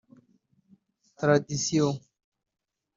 Tradición 1.19 2.01